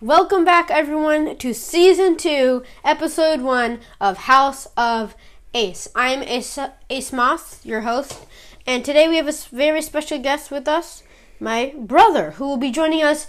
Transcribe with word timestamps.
Welcome 0.00 0.44
back, 0.44 0.70
everyone, 0.70 1.36
to 1.38 1.52
season 1.52 2.16
two, 2.16 2.62
episode 2.84 3.40
one 3.40 3.80
of 4.00 4.16
House 4.16 4.68
of 4.76 5.16
Ace. 5.54 5.88
I'm 5.92 6.22
Ace, 6.22 6.56
Ace 6.88 7.12
Moss, 7.12 7.66
your 7.66 7.80
host, 7.80 8.24
and 8.64 8.84
today 8.84 9.08
we 9.08 9.16
have 9.16 9.26
a 9.26 9.32
very 9.50 9.82
special 9.82 10.20
guest 10.20 10.52
with 10.52 10.68
us, 10.68 11.02
my 11.40 11.74
brother, 11.76 12.30
who 12.32 12.46
will 12.46 12.56
be 12.56 12.70
joining 12.70 13.02
us 13.02 13.26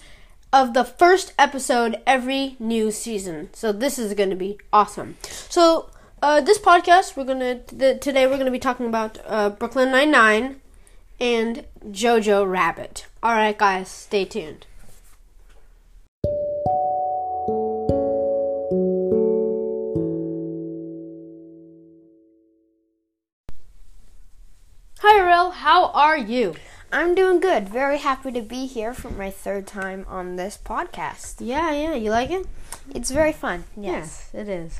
of 0.53 0.75
the 0.75 0.83
first 0.83 1.33
episode 1.39 2.03
every 2.05 2.55
new 2.59 2.91
season. 2.91 3.49
So 3.51 3.71
this 3.71 3.97
is 3.97 4.13
going 4.13 4.29
to 4.29 4.35
be 4.35 4.59
awesome. 4.71 5.17
So 5.23 5.89
uh, 6.21 6.39
this 6.41 6.59
podcast, 6.59 7.17
we're 7.17 7.23
gonna 7.25 7.61
th- 7.61 7.99
today 7.99 8.27
we're 8.27 8.37
gonna 8.37 8.51
be 8.51 8.59
talking 8.59 8.85
about 8.85 9.17
uh, 9.25 9.49
Brooklyn 9.49 9.89
Nine 9.89 10.11
Nine 10.11 10.61
and 11.19 11.65
Jojo 11.87 12.47
Rabbit. 12.47 13.07
All 13.23 13.33
right, 13.33 13.57
guys, 13.57 13.89
stay 13.89 14.23
tuned. 14.23 14.67
Are 25.99 26.17
you? 26.17 26.55
I'm 26.93 27.13
doing 27.13 27.41
good. 27.41 27.67
Very 27.67 27.97
happy 27.97 28.31
to 28.31 28.41
be 28.41 28.67
here 28.67 28.93
for 28.93 29.09
my 29.09 29.29
third 29.29 29.67
time 29.67 30.05
on 30.07 30.37
this 30.37 30.57
podcast. 30.57 31.35
Yeah, 31.39 31.71
yeah. 31.73 31.93
You 31.93 32.09
like 32.09 32.31
it? 32.31 32.47
It's 32.95 33.11
very 33.11 33.33
fun. 33.33 33.65
Yes. 33.75 34.29
it 34.33 34.47
is. 34.47 34.79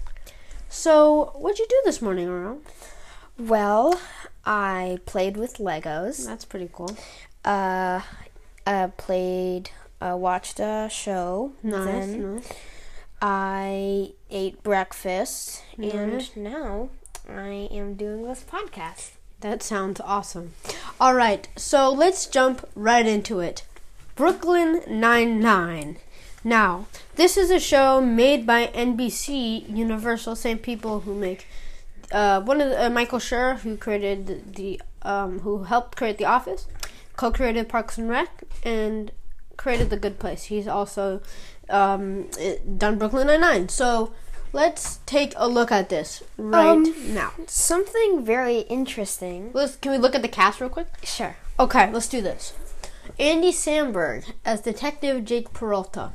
So, 0.69 1.33
what'd 1.35 1.59
you 1.59 1.67
do 1.69 1.81
this 1.83 2.01
morning, 2.01 2.29
Ariel? 2.29 2.61
Well, 3.37 3.99
I 4.45 4.99
played 5.05 5.35
with 5.35 5.57
Legos. 5.57 6.25
That's 6.25 6.45
pretty 6.45 6.69
cool. 6.71 6.95
Uh, 7.43 7.99
uh 8.65 8.87
played, 8.95 9.71
uh, 9.99 10.15
watched 10.17 10.61
a 10.61 10.87
show. 10.89 11.51
Nice, 11.61 11.83
Then 11.85 12.35
nice. 12.35 12.49
I 13.21 14.13
ate 14.31 14.63
breakfast, 14.63 15.63
Nice. 15.77 15.93
and 15.93 16.37
now 16.37 16.89
I 17.27 17.67
am 17.71 17.95
doing 17.95 18.23
this 18.23 18.45
podcast. 18.49 19.11
That 19.41 19.63
sounds 19.63 20.01
awesome. 20.01 20.53
All 21.01 21.13
right, 21.13 21.47
so 21.55 21.89
let's 21.89 22.25
jump 22.25 22.67
right 22.75 23.05
into 23.05 23.39
it. 23.39 23.63
Brooklyn 24.15 24.81
Nine-Nine. 24.85 25.95
Now, 26.43 26.87
this 27.15 27.37
is 27.37 27.49
a 27.49 27.59
show 27.59 28.01
made 28.01 28.45
by 28.45 28.67
NBC 28.67 29.73
Universal, 29.73 30.35
same 30.35 30.57
people 30.57 30.99
who 31.01 31.15
make 31.15 31.47
uh, 32.11 32.41
one 32.41 32.59
of 32.59 32.71
the, 32.71 32.87
uh, 32.87 32.89
Michael 32.89 33.19
Schur, 33.19 33.59
who 33.59 33.77
created 33.77 34.55
the, 34.55 34.81
um, 35.01 35.39
who 35.39 35.63
helped 35.63 35.95
create 35.95 36.17
The 36.17 36.25
Office, 36.25 36.67
co-created 37.15 37.69
Parks 37.69 37.97
and 37.97 38.09
Rec, 38.09 38.43
and 38.65 39.13
created 39.55 39.89
The 39.91 39.97
Good 39.97 40.19
Place. 40.19 40.45
He's 40.45 40.67
also 40.67 41.21
um, 41.69 42.25
done 42.77 42.97
Brooklyn 42.97 43.27
Nine-Nine. 43.27 43.69
So 43.69 44.11
let's 44.53 44.99
take 45.05 45.33
a 45.35 45.47
look 45.47 45.71
at 45.71 45.89
this 45.89 46.23
right 46.37 46.67
Um, 46.67 47.13
now. 47.13 47.31
Something 47.47 48.23
very 48.25 48.59
interesting. 48.61 49.51
Let's, 49.53 49.75
can 49.75 49.91
we 49.91 49.97
look 49.97 50.15
at 50.15 50.21
the 50.21 50.27
cast 50.27 50.59
real 50.61 50.69
quick? 50.69 50.87
Sure. 51.03 51.35
Okay, 51.59 51.91
let's 51.91 52.07
do 52.07 52.21
this. 52.21 52.53
Andy 53.19 53.51
Samberg 53.51 54.31
as 54.45 54.61
Detective 54.61 55.25
Jake 55.25 55.51
Peralta. 55.53 56.11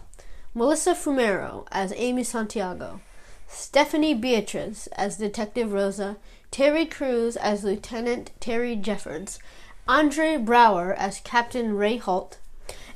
Melissa 0.54 0.94
Fumero 0.94 1.66
as 1.72 1.92
Amy 1.96 2.22
Santiago. 2.24 3.00
Stephanie 3.48 4.14
Beatriz 4.14 4.86
as 4.96 5.16
Detective 5.18 5.72
Rosa. 5.72 6.16
Terry 6.50 6.86
Crews 6.86 7.36
as 7.36 7.64
Lieutenant 7.64 8.30
Terry 8.40 8.76
Jeffords. 8.76 9.38
Andre 9.88 10.36
Braugher 10.36 10.94
as 10.96 11.20
Captain 11.20 11.76
Ray 11.76 11.96
Holt. 11.96 12.38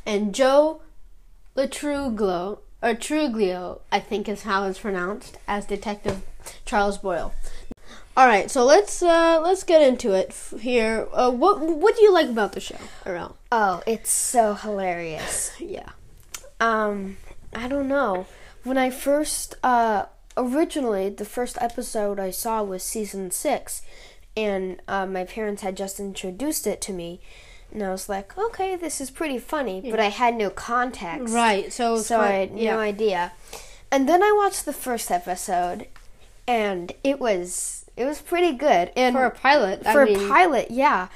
And 0.06 0.32
Joe 0.34 0.80
Lo 1.54 1.66
Truglio, 1.66 2.60
or 2.82 2.94
Truglio, 2.94 3.80
I 3.90 4.00
think 4.00 4.28
is 4.28 4.42
how 4.42 4.64
it's 4.64 4.78
pronounced, 4.80 5.38
as 5.46 5.66
Detective 5.66 6.22
Charles 6.64 6.98
Boyle. 6.98 7.34
All 8.16 8.26
right, 8.26 8.50
so 8.50 8.64
let's 8.64 9.00
uh, 9.02 9.40
let's 9.40 9.62
get 9.62 9.80
into 9.80 10.12
it 10.12 10.28
f- 10.30 10.54
here. 10.60 11.06
Uh, 11.12 11.30
what 11.30 11.60
what 11.60 11.94
do 11.96 12.02
you 12.02 12.12
like 12.12 12.28
about 12.28 12.52
the 12.52 12.60
show, 12.60 12.78
Arel? 13.04 13.34
Oh, 13.52 13.82
it's 13.86 14.10
so 14.10 14.54
hilarious. 14.54 15.52
Yeah. 15.60 15.90
Um, 16.60 17.16
I 17.54 17.68
don't 17.68 17.86
know. 17.86 18.26
When 18.64 18.76
I 18.76 18.90
first, 18.90 19.54
uh, 19.62 20.06
originally, 20.36 21.08
the 21.10 21.24
first 21.24 21.56
episode 21.60 22.18
I 22.18 22.30
saw 22.30 22.64
was 22.64 22.82
season 22.82 23.30
six, 23.30 23.82
and 24.36 24.82
uh, 24.88 25.06
my 25.06 25.22
parents 25.24 25.62
had 25.62 25.76
just 25.76 26.00
introduced 26.00 26.66
it 26.66 26.80
to 26.82 26.92
me, 26.92 27.20
and 27.72 27.82
I 27.82 27.90
was 27.90 28.08
like, 28.08 28.36
okay, 28.38 28.76
this 28.76 29.00
is 29.00 29.10
pretty 29.10 29.38
funny, 29.38 29.80
but 29.90 30.00
I 30.00 30.08
had 30.08 30.34
no 30.34 30.50
context. 30.50 31.32
Right. 31.34 31.72
So 31.72 31.98
So 31.98 32.20
I 32.20 32.22
fun- 32.22 32.32
had 32.32 32.54
no 32.54 32.78
idea. 32.78 33.32
And 33.90 34.08
then 34.08 34.22
I 34.22 34.32
watched 34.32 34.64
the 34.64 34.72
first 34.72 35.10
episode, 35.10 35.86
and 36.46 36.92
it 37.04 37.18
was 37.20 37.84
it 37.96 38.04
was 38.04 38.20
pretty 38.20 38.52
good. 38.52 38.90
And 38.96 39.14
for 39.16 39.24
a 39.24 39.30
pilot. 39.30 39.82
for 39.84 40.02
I 40.02 40.04
mean, 40.04 40.20
a 40.24 40.28
pilot, 40.28 40.70
yeah. 40.70 41.08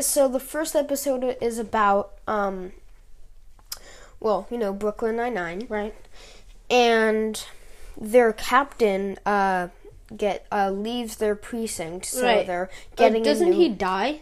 So 0.00 0.28
the 0.28 0.40
first 0.40 0.74
episode 0.74 1.36
is 1.40 1.58
about 1.58 2.12
um 2.26 2.72
well, 4.20 4.46
you 4.50 4.58
know, 4.58 4.72
Brooklyn 4.72 5.16
Nine 5.16 5.34
Nine. 5.34 5.66
right? 5.68 5.94
And 6.70 7.44
their 7.96 8.32
captain 8.32 9.18
uh 9.26 9.68
get 10.16 10.46
uh 10.52 10.70
leaves 10.70 11.16
their 11.16 11.34
precinct, 11.34 12.06
so 12.06 12.22
Right. 12.22 12.46
they're 12.46 12.70
Getting 12.96 13.22
a 13.22 13.24
doesn't 13.24 13.50
new- 13.50 13.56
he 13.56 13.68
die? 13.68 14.20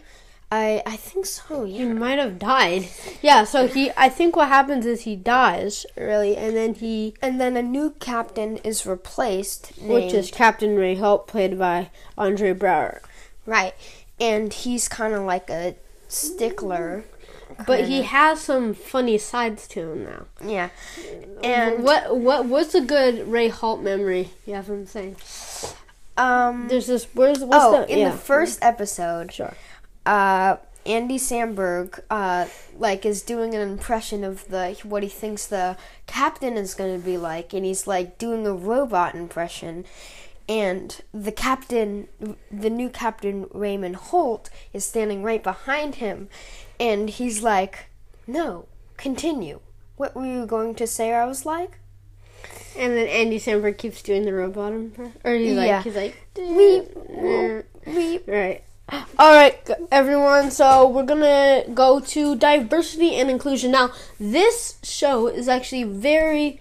I 0.51 0.83
I 0.85 0.97
think 0.97 1.25
so, 1.25 1.63
He 1.63 1.85
might 1.85 2.19
have 2.19 2.37
died. 2.37 2.89
Yeah. 3.21 3.45
So 3.45 3.67
he. 3.67 3.91
I 3.95 4.09
think 4.09 4.35
what 4.35 4.49
happens 4.49 4.85
is 4.85 5.01
he 5.01 5.15
dies 5.15 5.85
really, 5.95 6.35
and 6.35 6.55
then 6.55 6.73
he, 6.73 7.13
And 7.21 7.39
then 7.39 7.55
a 7.55 7.61
new 7.63 7.91
captain 7.99 8.57
is 8.57 8.85
replaced, 8.85 9.71
which 9.79 10.13
is 10.13 10.29
Captain 10.29 10.75
Ray 10.75 10.95
Holt, 10.95 11.27
played 11.27 11.57
by 11.57 11.89
Andre 12.17 12.53
Braugher. 12.53 12.99
right. 13.45 13.73
And 14.19 14.53
he's 14.53 14.87
kind 14.87 15.13
of 15.13 15.23
like 15.23 15.49
a 15.49 15.75
stickler. 16.07 17.05
But 17.67 17.85
he 17.85 18.03
has 18.03 18.39
some 18.41 18.73
funny 18.73 19.17
sides 19.17 19.67
to 19.69 19.91
him 19.91 20.03
now. 20.05 20.25
yeah. 20.45 20.69
And 21.43 21.83
what 21.83 22.15
what 22.17 22.45
what's 22.45 22.75
a 22.75 22.81
good 22.81 23.27
Ray 23.27 23.47
Holt 23.49 23.81
memory 23.81 24.29
you 24.45 24.53
have 24.55 24.67
him 24.69 24.85
saying? 24.85 25.15
um 26.17 26.67
There's 26.67 26.87
this. 26.87 27.07
Where's 27.13 27.39
what's 27.39 27.63
oh, 27.65 27.71
the 27.81 27.91
in 27.91 27.99
yeah. 27.99 28.11
the 28.11 28.17
first 28.17 28.59
episode, 28.61 29.31
Sure. 29.33 29.53
Uh, 30.05 30.57
Andy 30.85 31.17
Samberg, 31.17 31.99
uh, 32.09 32.47
like 32.77 33.05
is 33.05 33.21
doing 33.21 33.53
an 33.53 33.61
impression 33.61 34.23
of 34.23 34.47
the 34.47 34.75
what 34.83 35.03
he 35.03 35.09
thinks 35.09 35.45
the 35.45 35.77
captain 36.07 36.57
is 36.57 36.73
going 36.73 36.99
to 36.99 37.05
be 37.05 37.17
like, 37.17 37.53
and 37.53 37.63
he's 37.65 37.85
like 37.87 38.17
doing 38.17 38.47
a 38.47 38.53
robot 38.53 39.13
impression. 39.15 39.85
And 40.49 40.99
the 41.13 41.31
captain, 41.31 42.07
the 42.51 42.69
new 42.69 42.89
captain 42.89 43.47
Raymond 43.53 43.95
Holt, 43.95 44.49
is 44.73 44.83
standing 44.83 45.23
right 45.23 45.41
behind 45.41 45.95
him, 45.95 46.27
and 46.79 47.09
he's 47.09 47.41
like, 47.43 47.85
"No, 48.27 48.65
continue. 48.97 49.59
What 49.97 50.15
were 50.15 50.25
you 50.25 50.45
going 50.47 50.73
to 50.75 50.87
say?" 50.87 51.13
I 51.13 51.25
was 51.25 51.45
like, 51.45 51.77
And 52.75 52.97
then 52.97 53.07
Andy 53.07 53.39
Samberg 53.39 53.77
keeps 53.77 54.01
doing 54.01 54.23
the 54.25 54.33
robot 54.33 54.73
impression, 54.73 55.13
or 55.23 55.35
he's 55.35 55.55
like 55.55 55.67
Yeah. 55.67 55.83
he's 55.83 55.95
like 55.95 56.15
"Weep, 56.35 56.89
weep." 57.85 58.23
Right. 58.27 58.63
All 58.91 59.33
right, 59.33 59.57
everyone. 59.89 60.51
So 60.51 60.85
we're 60.85 61.03
gonna 61.03 61.63
go 61.73 62.01
to 62.01 62.35
diversity 62.35 63.15
and 63.15 63.29
inclusion 63.29 63.71
now. 63.71 63.91
This 64.19 64.79
show 64.83 65.27
is 65.27 65.47
actually 65.47 65.83
very 65.83 66.59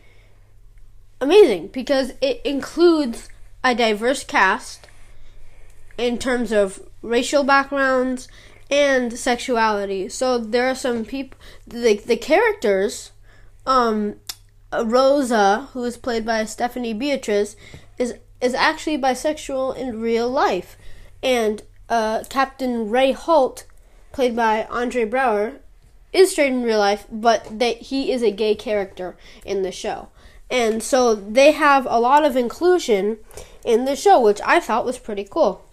amazing 1.21 1.69
because 1.69 2.13
it 2.21 2.41
includes 2.45 3.29
a 3.65 3.75
diverse 3.75 4.23
cast 4.23 4.87
in 5.99 6.19
terms 6.19 6.53
of 6.53 6.81
racial 7.03 7.43
backgrounds 7.43 8.29
and 8.71 9.19
sexuality. 9.19 10.09
So 10.09 10.39
there 10.39 10.69
are 10.71 10.77
some 10.77 11.05
people, 11.05 11.37
the 11.67 11.97
the 11.97 12.17
characters, 12.17 13.11
um, 13.67 14.17
Rosa, 14.73 15.69
who 15.73 15.83
is 15.83 15.97
played 15.97 16.25
by 16.25 16.45
Stephanie 16.45 16.95
Beatriz, 16.95 17.57
is 17.99 18.15
is 18.41 18.55
actually 18.55 18.99
bisexual 18.99 19.77
in 19.77 20.01
real 20.01 20.31
life, 20.31 20.77
and 21.25 21.63
uh, 21.91 22.25
Captain 22.31 22.89
Ray 22.89 23.13
Holt, 23.13 23.67
played 24.13 24.35
by 24.35 24.65
Andre 24.71 25.05
Braugher, 25.05 25.59
is 26.13 26.33
straight 26.33 26.53
in 26.53 26.63
real 26.63 26.79
life, 26.79 27.07
but 27.13 27.59
that 27.59 27.77
he 27.79 28.11
is 28.11 28.23
a 28.23 28.31
gay 28.31 28.55
character 28.55 29.17
in 29.45 29.63
the 29.63 29.73
show, 29.73 30.09
and 30.51 30.83
so 30.83 31.15
they 31.15 31.53
have 31.53 31.87
a 31.91 32.01
lot 32.01 32.25
of 32.25 32.37
inclusion 32.37 33.19
in 33.65 33.85
the 33.85 33.95
show, 33.95 34.21
which 34.21 34.41
I 34.45 34.59
thought 34.61 34.87
was 34.87 34.99
pretty 34.99 35.25
cool. 35.25 35.65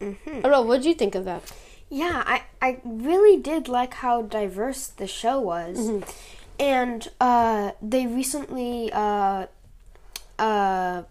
Mm-hmm. 0.00 0.38
I 0.38 0.40
don't 0.40 0.50
know. 0.52 0.62
What 0.62 0.82
did 0.82 0.86
you 0.86 0.94
think 0.94 1.14
of 1.14 1.24
that? 1.24 1.42
Yeah, 1.88 2.22
I, 2.26 2.42
I 2.60 2.80
really 2.84 3.40
did 3.40 3.68
like 3.68 3.94
how 3.94 4.22
diverse 4.22 4.88
the 4.88 5.06
show 5.06 5.40
was. 5.40 5.78
Mm-hmm. 5.78 6.10
And 6.58 7.08
uh, 7.20 7.72
they 7.82 8.06
recently 8.06 8.90
uh, 8.92 9.46
uh, 10.38 11.02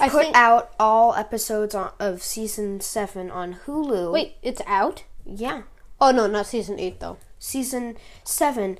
I 0.00 0.08
put 0.08 0.22
think. 0.24 0.36
out 0.36 0.72
all 0.78 1.14
episodes 1.14 1.74
on, 1.74 1.92
of 1.98 2.22
season 2.22 2.80
7 2.80 3.30
on 3.30 3.54
Hulu. 3.66 4.12
Wait, 4.12 4.36
it's 4.42 4.62
out? 4.66 5.04
Yeah, 5.24 5.62
Oh 6.00 6.10
no, 6.10 6.26
not 6.26 6.46
season 6.46 6.78
eight 6.80 7.00
though. 7.00 7.16
season 7.38 7.96
7. 8.24 8.78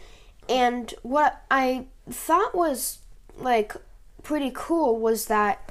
And 0.49 0.93
what 1.03 1.43
I 1.51 1.87
thought 2.11 2.55
was 2.55 2.99
like 3.39 3.75
pretty 4.23 4.51
cool 4.55 4.99
was 4.99 5.27
that 5.27 5.71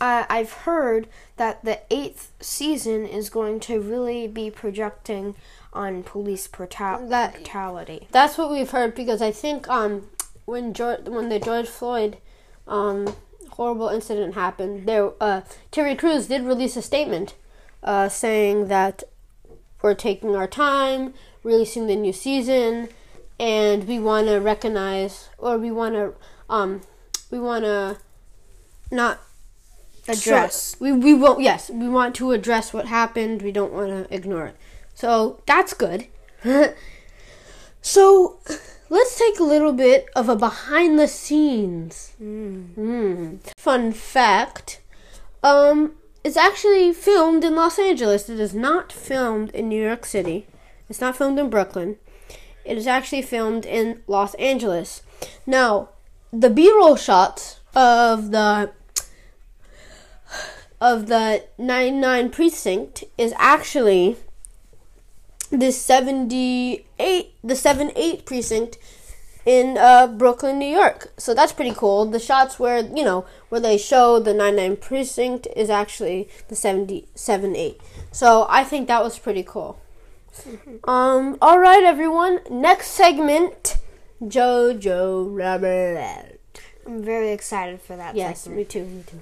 uh, 0.00 0.24
I've 0.28 0.52
heard 0.52 1.08
that 1.36 1.64
the 1.64 1.80
eighth 1.90 2.30
season 2.40 3.06
is 3.06 3.30
going 3.30 3.60
to 3.60 3.80
really 3.80 4.26
be 4.28 4.50
projecting 4.50 5.34
on 5.72 6.02
police 6.02 6.46
brutal- 6.46 7.08
That- 7.08 7.34
brutality. 7.34 8.08
That's 8.12 8.36
what 8.36 8.50
we've 8.50 8.70
heard 8.70 8.94
because 8.94 9.22
I 9.22 9.30
think 9.32 9.68
um 9.68 10.08
when 10.44 10.74
George 10.74 11.08
when 11.08 11.28
the 11.30 11.38
George 11.38 11.68
Floyd 11.68 12.18
um 12.68 13.14
horrible 13.52 13.88
incident 13.88 14.34
happened, 14.34 14.86
there 14.86 15.12
uh 15.20 15.42
Terry 15.70 15.94
Crews 15.94 16.26
did 16.26 16.42
release 16.42 16.76
a 16.76 16.82
statement 16.82 17.34
uh 17.82 18.08
saying 18.08 18.68
that 18.68 19.02
we're 19.82 19.94
taking 19.94 20.36
our 20.36 20.46
time 20.46 21.14
releasing 21.42 21.86
the 21.86 21.96
new 21.96 22.12
season 22.12 22.88
and 23.40 23.88
we 23.88 23.98
want 23.98 24.28
to 24.28 24.36
recognize 24.38 25.28
or 25.38 25.58
we 25.58 25.70
want 25.70 25.94
to 25.94 26.14
um 26.48 26.80
we 27.30 27.38
want 27.38 27.64
to 27.64 27.98
not 28.90 29.20
Address. 30.08 30.76
we 30.80 30.92
we 30.92 31.14
won't 31.14 31.40
yes 31.40 31.70
we 31.70 31.88
want 31.88 32.14
to 32.16 32.32
address 32.32 32.72
what 32.72 32.86
happened. 32.86 33.42
We 33.42 33.52
don't 33.52 33.72
want 33.72 33.90
to 33.90 34.14
ignore 34.14 34.46
it. 34.46 34.56
So 34.94 35.40
that's 35.46 35.74
good. 35.74 36.06
So 37.82 38.38
let's 38.92 39.18
take 39.18 39.40
a 39.40 39.42
little 39.42 39.72
bit 39.72 40.06
of 40.14 40.28
a 40.28 40.36
behind 40.36 40.98
the 40.98 41.08
scenes. 41.08 42.12
Mm. 42.22 43.38
fun 43.56 43.90
fact 43.90 44.80
um 45.42 45.94
it's 46.22 46.36
actually 46.36 46.92
filmed 46.92 47.42
in 47.42 47.56
los 47.56 47.78
angeles. 47.78 48.28
It 48.28 48.38
is 48.38 48.54
not 48.54 48.92
filmed 48.92 49.50
in 49.52 49.70
new 49.70 49.82
york 49.82 50.04
city. 50.04 50.46
It's 50.90 51.00
not 51.00 51.16
filmed 51.16 51.38
in 51.38 51.48
brooklyn. 51.48 51.96
It 52.66 52.76
is 52.76 52.86
actually 52.86 53.22
filmed 53.22 53.64
in 53.64 54.02
los 54.06 54.34
angeles. 54.34 55.02
Now 55.46 55.88
the 56.30 56.50
b-roll 56.50 56.96
shots 56.96 57.60
of 57.74 58.30
the 58.30 58.72
of 60.82 61.06
the 61.06 61.44
99 61.56 62.28
precinct 62.28 63.04
is 63.16 63.32
actually 63.38 64.16
the 65.52 65.70
78 65.70 67.34
the 67.44 67.54
78 67.56 68.24
precinct 68.26 68.78
in 69.44 69.76
uh, 69.76 70.06
Brooklyn, 70.06 70.58
New 70.60 70.68
York. 70.68 71.12
So 71.16 71.34
that's 71.34 71.52
pretty 71.52 71.74
cool. 71.76 72.04
The 72.06 72.20
shots 72.20 72.60
where, 72.60 72.78
you 72.78 73.02
know, 73.02 73.24
where 73.48 73.60
they 73.60 73.76
show 73.76 74.20
the 74.20 74.32
99 74.32 74.76
precinct 74.76 75.48
is 75.56 75.68
actually 75.68 76.28
the 76.48 76.54
778. 76.54 77.80
So 78.12 78.46
I 78.48 78.62
think 78.62 78.86
that 78.88 79.02
was 79.02 79.18
pretty 79.18 79.42
cool. 79.42 79.78
Um 80.84 81.36
all 81.42 81.58
right 81.58 81.82
everyone, 81.82 82.40
next 82.50 82.86
segment 82.92 83.76
Jojo 84.22 85.28
Rabbit. 85.30 86.40
I'm 86.86 87.02
very 87.02 87.32
excited 87.32 87.82
for 87.82 87.96
that 87.96 88.14
Yes, 88.16 88.42
segment. 88.42 88.58
me 88.58 88.64
too, 88.64 88.84
me 88.86 89.02
too. 89.06 89.20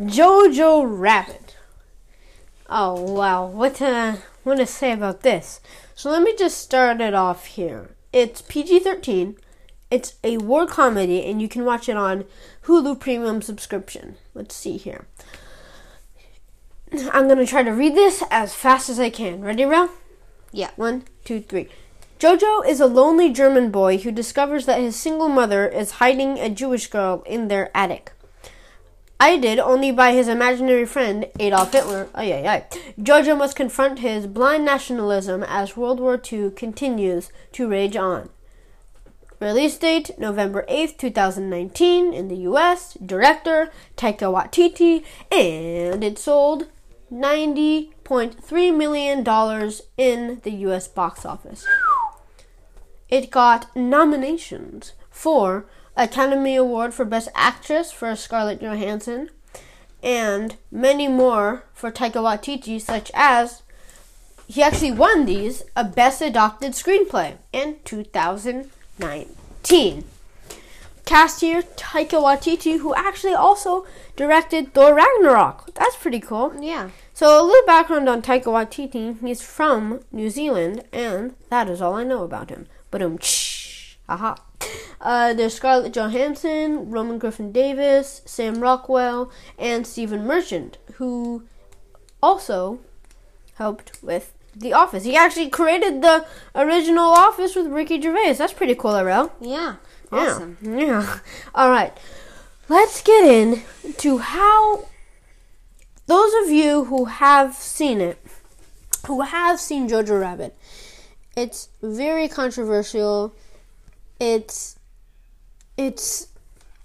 Jojo 0.00 0.82
Rabbit. 0.88 1.56
Oh 2.70 2.98
wow, 2.98 3.44
what 3.44 3.74
to 3.76 4.16
what 4.44 4.56
to 4.56 4.64
say 4.64 4.92
about 4.92 5.20
this? 5.20 5.60
So 5.94 6.10
let 6.10 6.22
me 6.22 6.34
just 6.38 6.56
start 6.56 7.02
it 7.02 7.12
off 7.12 7.44
here. 7.44 7.90
It's 8.10 8.40
PG-13. 8.40 9.36
It's 9.90 10.14
a 10.24 10.38
war 10.38 10.66
comedy, 10.66 11.26
and 11.26 11.42
you 11.42 11.48
can 11.48 11.66
watch 11.66 11.86
it 11.86 11.98
on 11.98 12.24
Hulu 12.64 12.98
Premium 12.98 13.42
subscription. 13.42 14.16
Let's 14.32 14.54
see 14.54 14.78
here. 14.78 15.06
I'm 17.12 17.28
gonna 17.28 17.44
try 17.44 17.62
to 17.62 17.70
read 17.70 17.94
this 17.94 18.24
as 18.30 18.54
fast 18.54 18.88
as 18.88 18.98
I 18.98 19.10
can. 19.10 19.42
Ready, 19.42 19.66
Ralph? 19.66 20.00
Yeah. 20.50 20.70
One, 20.76 21.04
two, 21.26 21.42
three. 21.42 21.68
Jojo 22.18 22.66
is 22.66 22.80
a 22.80 22.86
lonely 22.86 23.30
German 23.30 23.70
boy 23.70 23.98
who 23.98 24.12
discovers 24.12 24.64
that 24.64 24.80
his 24.80 24.96
single 24.96 25.28
mother 25.28 25.68
is 25.68 25.92
hiding 25.92 26.38
a 26.38 26.48
Jewish 26.48 26.86
girl 26.86 27.22
in 27.26 27.48
their 27.48 27.70
attic. 27.76 28.12
Aided 29.22 29.58
only 29.58 29.92
by 29.92 30.12
his 30.12 30.28
imaginary 30.28 30.86
friend 30.86 31.26
Adolf 31.38 31.72
Hitler. 31.72 32.08
Ay, 32.14 32.32
ay, 32.32 32.48
ay. 32.48 32.64
Jojo 32.98 33.36
must 33.36 33.54
confront 33.54 33.98
his 33.98 34.26
blind 34.26 34.64
nationalism 34.64 35.42
as 35.42 35.76
World 35.76 36.00
War 36.00 36.18
II 36.32 36.50
continues 36.52 37.30
to 37.52 37.68
rage 37.68 37.96
on. 37.96 38.30
Release 39.38 39.76
date 39.76 40.10
November 40.18 40.64
8th, 40.70 40.96
2019 40.96 42.14
in 42.14 42.28
the 42.28 42.36
US. 42.48 42.94
Director 42.94 43.70
Taika 43.96 44.32
Waititi. 44.32 45.04
And 45.30 46.02
it 46.02 46.18
sold 46.18 46.68
$90.3 47.12 48.76
million 48.76 49.18
in 49.98 50.40
the 50.42 50.52
US 50.66 50.88
box 50.88 51.26
office. 51.26 51.66
It 53.10 53.30
got 53.30 53.74
nominations 53.76 54.92
for 55.10 55.66
Academy 55.96 56.56
Award 56.56 56.94
for 56.94 57.04
Best 57.04 57.28
Actress 57.34 57.92
for 57.92 58.16
Scarlett 58.16 58.62
Johansson 58.62 59.28
and 60.02 60.56
many 60.70 61.08
more 61.08 61.64
for 61.74 61.90
Taika 61.90 62.22
Waititi, 62.22 62.80
such 62.80 63.10
as 63.14 63.62
he 64.46 64.62
actually 64.62 64.92
won 64.92 65.26
these 65.26 65.62
a 65.76 65.84
Best 65.84 66.22
Adapted 66.22 66.72
Screenplay 66.72 67.36
in 67.52 67.76
2019. 67.84 70.04
Cast 71.04 71.40
here 71.40 71.62
Taika 71.62 72.22
Waititi, 72.22 72.78
who 72.78 72.94
actually 72.94 73.34
also 73.34 73.84
directed 74.16 74.72
Thor 74.72 74.94
Ragnarok. 74.94 75.74
That's 75.74 75.96
pretty 75.96 76.20
cool. 76.20 76.54
Yeah. 76.62 76.90
So 77.12 77.40
a 77.40 77.44
little 77.44 77.66
background 77.66 78.08
on 78.08 78.22
Taika 78.22 78.44
Waititi. 78.44 79.20
He's 79.20 79.42
from 79.42 80.00
New 80.12 80.30
Zealand, 80.30 80.84
and 80.92 81.34
that 81.48 81.68
is 81.68 81.82
all 81.82 81.94
I 81.94 82.04
know 82.04 82.22
about 82.22 82.50
him. 82.50 82.68
But 82.90 83.02
um, 83.02 83.18
aha. 84.08 84.36
Uh, 85.02 85.32
there's 85.32 85.54
Scarlett 85.54 85.94
Johansson, 85.94 86.90
Roman 86.90 87.18
Griffin 87.18 87.52
Davis, 87.52 88.20
Sam 88.26 88.60
Rockwell, 88.60 89.32
and 89.58 89.86
Stephen 89.86 90.26
Merchant, 90.26 90.76
who 90.96 91.44
also 92.22 92.80
helped 93.54 94.02
with 94.02 94.34
The 94.54 94.74
Office. 94.74 95.04
He 95.04 95.16
actually 95.16 95.48
created 95.48 96.02
the 96.02 96.26
original 96.54 97.06
Office 97.12 97.56
with 97.56 97.68
Ricky 97.68 97.98
Gervais. 97.98 98.34
That's 98.34 98.52
pretty 98.52 98.74
cool, 98.74 98.92
Arel. 98.92 99.30
Yeah. 99.40 99.76
Yeah. 100.12 100.18
Awesome. 100.18 100.58
Yeah. 100.60 101.18
All 101.54 101.70
right. 101.70 101.96
Let's 102.68 103.02
get 103.02 103.24
in 103.24 103.62
to 103.98 104.18
how 104.18 104.84
those 106.06 106.32
of 106.44 106.50
you 106.50 106.84
who 106.84 107.06
have 107.06 107.54
seen 107.54 108.00
it, 108.00 108.18
who 109.06 109.22
have 109.22 109.60
seen 109.60 109.88
Jojo 109.88 110.20
Rabbit, 110.20 110.54
it's 111.36 111.68
very 111.82 112.28
controversial. 112.28 113.34
It's 114.20 114.78
it's 115.76 116.28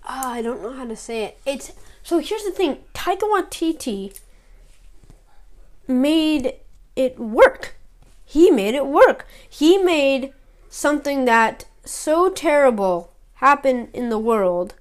ah, 0.06 0.32
I 0.32 0.42
don't 0.42 0.64
know 0.64 0.72
how 0.72 0.86
to 0.86 0.96
say 0.96 1.26
it. 1.26 1.40
It's 1.46 1.74
so 2.02 2.20
here's 2.20 2.44
the 2.44 2.52
thing. 2.52 2.80
Taika 2.94 3.24
Waititi 3.24 4.18
made 5.88 6.54
it 6.96 7.20
work. 7.20 7.76
He 8.24 8.50
made 8.50 8.74
it 8.74 8.88
work. 8.88 9.28
He 9.48 9.78
made 9.78 10.34
something 10.70 11.26
that 11.26 11.66
so 11.84 12.30
terrible 12.30 13.12
happen 13.36 13.90
in 13.94 14.10
the 14.10 14.18
world 14.18 14.74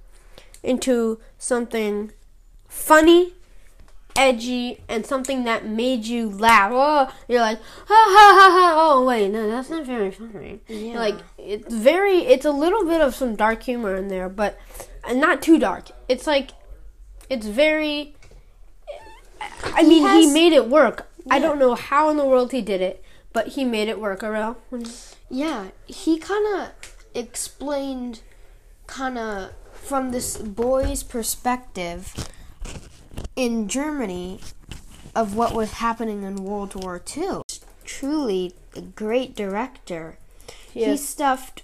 into 0.63 1.19
something 1.37 2.11
funny, 2.67 3.34
edgy, 4.15 4.79
and 4.87 5.05
something 5.05 5.43
that 5.43 5.65
made 5.65 6.05
you 6.05 6.29
laugh. 6.29 6.71
Oh, 6.73 7.13
you're 7.27 7.41
like, 7.41 7.59
ha 7.59 7.85
ha 7.87 8.33
ha 8.39 8.51
ha. 8.51 8.73
Oh, 8.77 9.05
wait, 9.05 9.29
no, 9.29 9.49
that's 9.49 9.69
not 9.69 9.85
very 9.85 10.11
funny. 10.11 10.61
Yeah. 10.67 10.97
Like, 10.99 11.17
it's 11.37 11.73
very, 11.73 12.19
it's 12.19 12.45
a 12.45 12.51
little 12.51 12.85
bit 12.85 13.01
of 13.01 13.13
some 13.13 13.35
dark 13.35 13.63
humor 13.63 13.95
in 13.95 14.07
there, 14.07 14.29
but 14.29 14.57
not 15.11 15.41
too 15.41 15.59
dark. 15.59 15.89
It's 16.07 16.25
like, 16.25 16.51
it's 17.29 17.45
very, 17.45 18.15
I 19.63 19.83
mean, 19.83 20.07
he 20.19 20.31
made 20.31 20.53
it 20.53 20.69
work. 20.69 21.07
I 21.29 21.39
don't 21.39 21.59
know 21.59 21.75
how 21.75 22.09
in 22.09 22.17
the 22.17 22.25
world 22.25 22.51
he 22.51 22.61
did 22.61 22.81
it, 22.81 23.03
but 23.33 23.49
he 23.49 23.65
made 23.65 23.89
it 23.89 23.99
work, 23.99 24.21
Arel. 24.21 24.55
Yeah, 25.29 25.69
he 25.87 26.19
kind 26.19 26.61
of 26.61 26.69
explained, 27.13 28.21
kind 28.87 29.17
of 29.17 29.51
from 29.73 30.11
this 30.11 30.37
boy's 30.37 31.03
perspective 31.03 32.13
in 33.35 33.67
Germany 33.67 34.39
of 35.15 35.35
what 35.35 35.53
was 35.53 35.73
happening 35.73 36.23
in 36.23 36.35
World 36.35 36.75
War 36.75 37.01
II. 37.15 37.41
Truly 37.83 38.53
a 38.75 38.81
great 38.81 39.35
director. 39.35 40.17
He 40.73 40.97
stuffed 40.97 41.63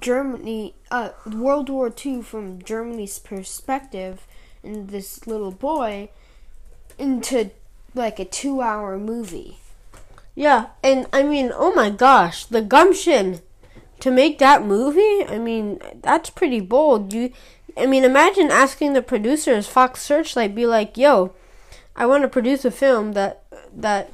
Germany, 0.00 0.74
uh, 0.90 1.10
World 1.26 1.68
War 1.68 1.92
II 2.04 2.22
from 2.22 2.62
Germany's 2.62 3.18
perspective, 3.18 4.26
and 4.62 4.88
this 4.88 5.26
little 5.26 5.50
boy 5.50 6.08
into 6.98 7.50
like 7.94 8.18
a 8.18 8.24
two-hour 8.24 8.98
movie. 8.98 9.58
Yeah, 10.34 10.66
and 10.82 11.06
I 11.12 11.22
mean, 11.22 11.50
oh 11.54 11.74
my 11.74 11.90
gosh, 11.90 12.44
the 12.46 12.62
gumption 12.62 13.40
to 14.00 14.10
make 14.10 14.38
that 14.38 14.64
movie. 14.64 15.24
I 15.26 15.38
mean, 15.38 15.80
that's 16.02 16.30
pretty 16.30 16.60
bold. 16.60 17.12
You 17.12 17.32
I 17.76 17.86
mean, 17.86 18.04
imagine 18.04 18.50
asking 18.50 18.92
the 18.92 19.02
producers, 19.02 19.66
Fox 19.68 20.00
Searchlight, 20.02 20.54
be 20.54 20.66
like, 20.66 20.96
"Yo, 20.96 21.32
I 21.94 22.06
want 22.06 22.22
to 22.22 22.28
produce 22.28 22.64
a 22.64 22.70
film 22.70 23.12
that 23.12 23.42
that 23.74 24.12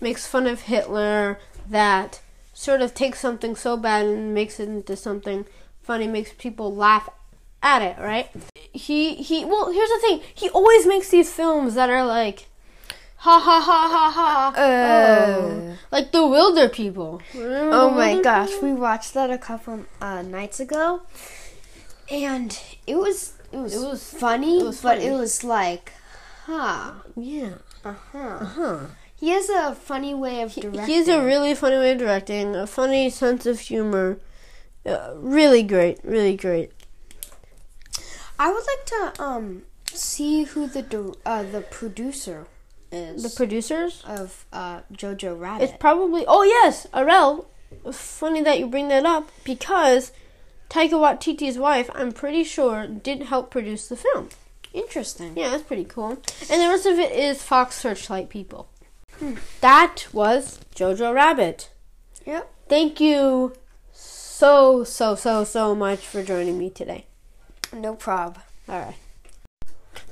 makes 0.00 0.26
fun 0.26 0.46
of 0.46 0.62
Hitler, 0.62 1.38
that 1.68 2.20
sort 2.52 2.82
of 2.82 2.94
takes 2.94 3.20
something 3.20 3.54
so 3.54 3.76
bad 3.76 4.06
and 4.06 4.34
makes 4.34 4.58
it 4.58 4.68
into 4.68 4.96
something 4.96 5.46
funny, 5.82 6.06
makes 6.06 6.32
people 6.36 6.74
laugh 6.74 7.08
at 7.62 7.82
it, 7.82 7.96
right? 7.98 8.28
He 8.72 9.14
he. 9.14 9.44
Well, 9.44 9.70
here's 9.72 9.88
the 9.90 9.98
thing. 10.00 10.20
He 10.34 10.48
always 10.50 10.86
makes 10.86 11.10
these 11.10 11.32
films 11.32 11.74
that 11.74 11.90
are 11.90 12.04
like." 12.04 12.46
Ha 13.22 13.38
ha 13.38 13.60
ha 13.60 13.88
ha 13.92 14.10
ha! 14.10 14.52
Uh. 14.56 15.36
oh. 15.36 15.76
Like 15.92 16.10
the 16.10 16.26
Wilder 16.26 16.70
People. 16.70 17.20
Oh 17.36 17.90
my 17.90 18.18
gosh, 18.22 18.48
we 18.62 18.72
watched 18.72 19.12
that 19.12 19.30
a 19.30 19.36
couple 19.36 19.84
uh, 20.00 20.22
nights 20.22 20.58
ago, 20.58 21.02
and 22.10 22.58
it 22.86 22.96
was 22.96 23.34
it 23.52 23.56
was, 23.58 23.74
It 23.74 23.86
was- 23.86 24.04
funny, 24.14 24.60
it 24.60 24.64
was 24.64 24.80
but 24.80 24.98
funny. 24.98 25.06
it 25.06 25.12
was 25.12 25.44
like, 25.44 25.92
huh, 26.46 26.92
Yeah. 27.16 27.54
uh 27.84 27.94
huh. 28.12 28.18
uh 28.18 28.44
huh. 28.44 28.78
He 29.16 29.28
has 29.30 29.50
a 29.50 29.74
funny 29.74 30.14
way 30.14 30.40
of 30.42 30.54
directing. 30.54 30.86
He, 30.86 30.94
he's 30.94 31.08
a 31.08 31.22
really 31.22 31.54
funny 31.54 31.76
way 31.76 31.92
of 31.92 31.98
directing, 31.98 32.56
a 32.56 32.66
funny 32.66 33.10
sense 33.10 33.44
of 33.44 33.60
humor. 33.60 34.18
Uh, 34.86 35.12
really 35.16 35.62
great, 35.62 35.98
really 36.02 36.36
great. 36.36 36.72
I 38.38 38.50
would 38.50 38.64
like 38.66 38.86
to 39.16 39.22
um 39.22 39.62
see 39.86 40.44
who 40.44 40.66
the 40.66 41.14
uh, 41.26 41.42
the 41.42 41.60
producer 41.60 42.46
is 42.90 43.22
The 43.22 43.30
producers? 43.30 44.02
of 44.06 44.46
uh, 44.52 44.80
Jojo 44.92 45.38
Rabbit. 45.38 45.64
It's 45.64 45.76
probably. 45.78 46.24
Oh, 46.26 46.42
yes, 46.42 46.86
Arel. 46.94 47.46
Funny 47.92 48.40
that 48.42 48.58
you 48.58 48.66
bring 48.66 48.88
that 48.88 49.04
up 49.06 49.30
because 49.44 50.12
Taika 50.70 50.92
Waititi's 50.92 51.58
wife, 51.58 51.90
I'm 51.94 52.12
pretty 52.12 52.44
sure, 52.44 52.86
did 52.86 53.24
help 53.24 53.50
produce 53.50 53.88
the 53.88 53.96
film. 53.96 54.28
Interesting. 54.72 55.36
Yeah, 55.36 55.50
that's 55.50 55.64
pretty 55.64 55.84
cool. 55.84 56.22
And 56.48 56.62
the 56.62 56.68
rest 56.68 56.86
of 56.86 56.96
it 56.96 57.10
is 57.10 57.42
Fox 57.42 57.74
Searchlight 57.74 58.28
people. 58.28 58.68
That 59.60 60.06
was 60.12 60.60
Jojo 60.74 61.12
Rabbit. 61.12 61.70
Yep. 62.24 62.50
Thank 62.68 63.00
you 63.00 63.54
so, 63.92 64.84
so, 64.84 65.16
so, 65.16 65.42
so 65.42 65.74
much 65.74 66.06
for 66.06 66.22
joining 66.22 66.56
me 66.56 66.70
today. 66.70 67.06
No 67.72 67.96
prob. 67.96 68.38
All 68.68 68.78
right. 68.78 68.94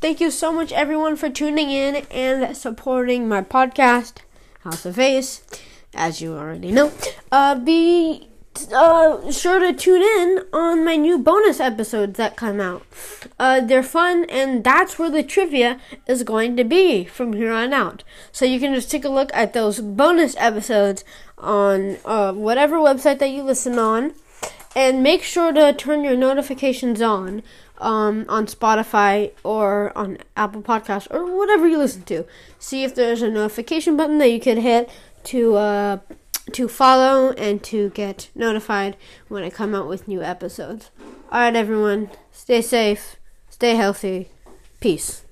Thank 0.01 0.21
you 0.21 0.31
so 0.33 0.53
much, 0.53 0.73
everyone, 0.73 1.15
for 1.15 1.31
tuning 1.31 1.71
in 1.71 2.05
and 2.11 2.57
supporting 2.57 3.29
my 3.29 3.43
podcast, 3.43 4.19
House 4.65 4.85
of 4.85 4.99
Ace, 4.99 5.43
As 5.95 6.21
you 6.21 6.35
already 6.35 6.71
know, 6.73 6.93
uh, 7.33 7.55
be 7.55 8.28
uh, 8.73 9.31
sure 9.31 9.61
to 9.61 9.73
tune 9.73 10.03
in 10.03 10.45
on 10.53 10.85
my 10.85 10.97
new 10.97 11.19
bonus 11.19 11.61
episodes 11.61 12.17
that 12.19 12.37
come 12.37 12.61
out. 12.61 12.83
Uh, 13.39 13.61
they're 13.61 13.83
fun, 13.83 14.25
and 14.29 14.65
that's 14.65 14.99
where 14.99 15.11
the 15.11 15.23
trivia 15.23 15.81
is 16.07 16.23
going 16.23 16.57
to 16.57 16.65
be 16.65 17.05
from 17.05 17.33
here 17.33 17.53
on 17.53 17.73
out. 17.73 18.05
So 18.33 18.45
you 18.45 18.59
can 18.59 18.75
just 18.75 18.91
take 18.91 19.05
a 19.05 19.09
look 19.09 19.31
at 19.33 19.53
those 19.53 19.81
bonus 19.81 20.35
episodes 20.39 21.05
on 21.37 21.99
uh, 22.05 22.33
whatever 22.33 22.77
website 22.77 23.19
that 23.21 23.31
you 23.31 23.43
listen 23.43 23.79
on 23.79 24.15
and 24.75 25.03
make 25.03 25.23
sure 25.23 25.53
to 25.53 25.73
turn 25.73 26.05
your 26.05 26.17
notifications 26.17 27.01
on 27.01 27.43
um, 27.79 28.25
on 28.29 28.47
Spotify 28.47 29.33
or 29.45 29.97
on 29.97 30.19
Apple 30.37 30.63
Podcasts 30.63 31.09
or 31.11 31.37
whatever 31.37 31.67
you 31.67 31.79
listen 31.79 32.03
to. 32.05 32.25
See 32.59 32.85
if 32.85 32.95
there's 32.95 33.23
a 33.23 33.31
notification 33.31 33.97
button 33.97 34.19
that 34.19 34.31
you 34.31 34.41
could 34.41 34.59
hit 34.59 34.91
to 35.25 35.57
uh, 35.57 35.99
to 36.55 36.69
follow 36.69 37.33
and 37.33 37.63
to 37.65 37.91
get 37.91 38.31
notified 38.35 38.97
when 39.29 39.45
I 39.45 39.51
come 39.51 39.75
out 39.75 39.89
with 39.89 40.09
new 40.09 40.23
episodes. 40.23 40.91
All 41.31 41.41
right, 41.41 41.55
everyone, 41.55 42.11
stay 42.33 42.63
safe, 42.63 43.17
stay 43.49 43.75
healthy, 43.75 44.31
peace. 44.81 45.25